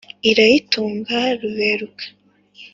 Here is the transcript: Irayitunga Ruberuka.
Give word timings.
Irayitunga 0.29 1.17
Ruberuka. 1.39 2.05